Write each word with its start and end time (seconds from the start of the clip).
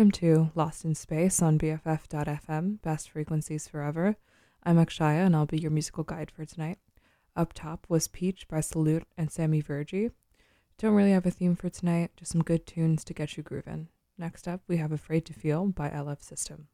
Welcome 0.00 0.12
to 0.12 0.50
Lost 0.54 0.86
in 0.86 0.94
Space 0.94 1.42
on 1.42 1.58
BFF.FM, 1.58 2.80
Best 2.80 3.10
Frequencies 3.10 3.68
Forever. 3.68 4.16
I'm 4.64 4.78
Akshaya 4.78 5.26
and 5.26 5.36
I'll 5.36 5.44
be 5.44 5.58
your 5.58 5.70
musical 5.70 6.04
guide 6.04 6.30
for 6.30 6.46
tonight. 6.46 6.78
Up 7.36 7.52
top 7.52 7.84
was 7.90 8.08
Peach 8.08 8.48
by 8.48 8.62
Salute 8.62 9.02
and 9.18 9.30
Sammy 9.30 9.62
Virji. 9.62 10.12
Don't 10.78 10.94
really 10.94 11.10
have 11.10 11.26
a 11.26 11.30
theme 11.30 11.54
for 11.54 11.68
tonight, 11.68 12.12
just 12.16 12.32
some 12.32 12.42
good 12.42 12.66
tunes 12.66 13.04
to 13.04 13.12
get 13.12 13.36
you 13.36 13.42
grooving. 13.42 13.88
Next 14.16 14.48
up, 14.48 14.62
we 14.66 14.78
have 14.78 14.90
Afraid 14.90 15.26
to 15.26 15.34
Feel 15.34 15.66
by 15.66 15.90
LF 15.90 16.22
System. 16.22 16.68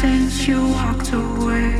since 0.00 0.48
you 0.48 0.66
walked 0.68 1.12
away. 1.12 1.79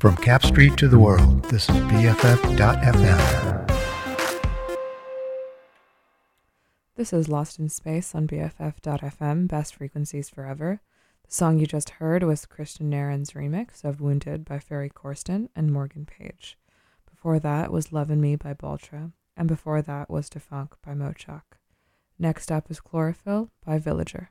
From 0.00 0.16
Cap 0.16 0.42
Street 0.42 0.78
to 0.78 0.88
the 0.88 0.98
world, 0.98 1.44
this 1.50 1.68
is 1.68 1.76
BFF.FM. 1.76 3.68
This 6.96 7.12
is 7.12 7.28
Lost 7.28 7.58
in 7.58 7.68
Space 7.68 8.14
on 8.14 8.26
BFF.FM, 8.26 9.46
best 9.46 9.74
frequencies 9.74 10.30
forever. 10.30 10.80
The 11.28 11.34
song 11.34 11.58
you 11.58 11.66
just 11.66 11.90
heard 11.90 12.22
was 12.22 12.46
Kristian 12.46 12.86
Nairn's 12.86 13.32
remix 13.32 13.84
of 13.84 14.00
Wounded 14.00 14.46
by 14.46 14.58
Ferry 14.58 14.88
Corsten 14.88 15.50
and 15.54 15.70
Morgan 15.70 16.06
Page. 16.06 16.56
Before 17.10 17.38
that 17.38 17.70
was 17.70 17.92
Luv-N-Me 17.92 18.36
by 18.36 18.54
Baltra, 18.54 19.12
and 19.36 19.48
before 19.48 19.82
that 19.82 20.08
was 20.08 20.30
Da 20.30 20.40
Fonk 20.40 20.70
by 20.82 20.92
Mochakk. 20.92 21.58
Next 22.18 22.50
up 22.50 22.70
is 22.70 22.80
Chlorophyll 22.80 23.50
by 23.66 23.78
Villager. 23.78 24.30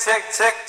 check, 0.00 0.32
check. 0.32 0.59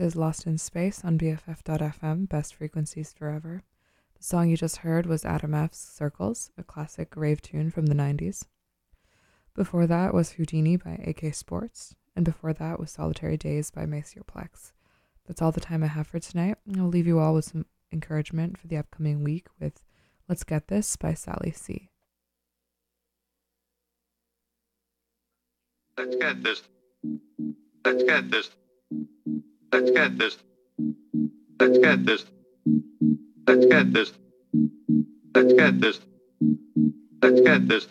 Is 0.00 0.16
Lost 0.16 0.46
in 0.46 0.56
Space 0.56 1.04
on 1.04 1.18
BFF.fm, 1.18 2.26
best 2.26 2.54
frequencies 2.54 3.12
forever. 3.12 3.64
The 4.16 4.22
song 4.22 4.48
you 4.48 4.56
just 4.56 4.78
heard 4.78 5.04
was 5.04 5.26
Adam 5.26 5.52
F's 5.52 5.78
Circles, 5.78 6.50
a 6.56 6.62
classic 6.62 7.14
rave 7.16 7.42
tune 7.42 7.70
from 7.70 7.84
the 7.84 7.94
90s. 7.94 8.46
Before 9.54 9.86
that 9.86 10.14
was 10.14 10.32
Houdini 10.32 10.78
by 10.78 10.92
AK 11.06 11.34
Sports, 11.34 11.96
and 12.16 12.24
before 12.24 12.54
that 12.54 12.80
was 12.80 12.90
Solitary 12.90 13.36
Daze 13.36 13.70
by 13.70 13.84
Maceo 13.84 14.22
Plex. 14.22 14.72
That's 15.26 15.42
all 15.42 15.52
the 15.52 15.60
time 15.60 15.84
I 15.84 15.88
have 15.88 16.06
for 16.06 16.18
tonight. 16.18 16.56
I'll 16.78 16.86
leave 16.86 17.06
you 17.06 17.18
all 17.18 17.34
with 17.34 17.44
some 17.44 17.66
encouragement 17.92 18.56
for 18.56 18.68
the 18.68 18.78
upcoming 18.78 19.22
week 19.22 19.48
with 19.60 19.82
Let's 20.30 20.44
Get 20.44 20.68
This 20.68 20.96
by 20.96 21.12
Sally 21.12 21.52
C. 21.54 21.90
Let's 25.98 26.16
get 26.16 26.42
this. 26.42 26.62
Let's 27.84 28.02
get 28.02 28.30
this. 28.30 28.50
Let's 29.72 29.90
get 29.92 30.18
this. 30.18 30.36
Let's 31.60 31.78
get 31.78 32.04
this. 32.04 32.24
Let's 33.46 33.66
get 33.66 33.92
this. 33.92 34.12
Let's 35.32 35.52
get 35.52 35.80
this. 35.80 36.00
Let's 37.22 37.40
get 37.40 37.68
this. 37.68 37.86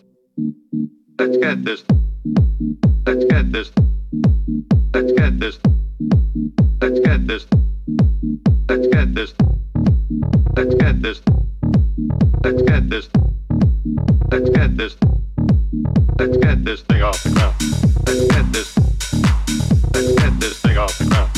Let's 1.18 1.38
get 1.38 1.64
this. 1.64 1.84
Let's 3.08 3.26
get 3.26 3.52
this. 3.52 3.72
Let's 4.94 5.14
get 5.14 5.40
this. 5.40 5.60
Let's 6.82 7.00
get 7.00 7.28
this. 7.28 7.48
Let's 8.68 8.88
get 8.88 9.16
this. 9.16 9.32
Let's 10.58 10.76
get 10.76 11.00
this. 11.00 11.20
Let's 12.44 12.62
get 12.64 12.90
this. 12.90 13.10
Let's 14.32 14.50
get 14.50 14.78
this. 14.78 14.98
Let's 16.20 16.38
get 16.38 16.66
this 16.66 16.82
thing 16.82 17.02
off 17.04 17.24
the 17.24 17.30
ground. 17.30 17.56
Let's 18.06 18.28
get 18.28 18.52
this. 18.52 18.78
Let's 19.94 20.14
get 20.16 20.40
this 20.40 20.60
thing 20.60 20.78
off 20.78 20.98
the 20.98 21.06
ground. 21.06 21.29